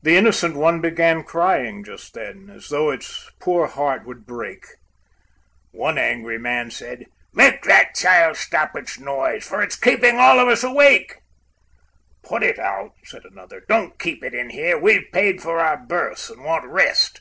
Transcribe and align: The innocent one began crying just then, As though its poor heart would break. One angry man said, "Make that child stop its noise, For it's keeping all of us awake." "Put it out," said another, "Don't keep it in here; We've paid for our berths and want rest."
The 0.00 0.16
innocent 0.16 0.54
one 0.54 0.80
began 0.80 1.24
crying 1.24 1.82
just 1.82 2.14
then, 2.14 2.50
As 2.54 2.68
though 2.68 2.92
its 2.92 3.28
poor 3.40 3.66
heart 3.66 4.06
would 4.06 4.24
break. 4.24 4.64
One 5.72 5.98
angry 5.98 6.38
man 6.38 6.70
said, 6.70 7.06
"Make 7.34 7.64
that 7.64 7.96
child 7.96 8.36
stop 8.36 8.76
its 8.76 9.00
noise, 9.00 9.44
For 9.44 9.60
it's 9.60 9.74
keeping 9.74 10.18
all 10.20 10.38
of 10.38 10.46
us 10.46 10.62
awake." 10.62 11.16
"Put 12.22 12.44
it 12.44 12.60
out," 12.60 12.92
said 13.04 13.24
another, 13.24 13.64
"Don't 13.68 13.98
keep 13.98 14.22
it 14.22 14.34
in 14.34 14.50
here; 14.50 14.78
We've 14.78 15.10
paid 15.12 15.42
for 15.42 15.58
our 15.58 15.78
berths 15.84 16.30
and 16.30 16.44
want 16.44 16.64
rest." 16.66 17.20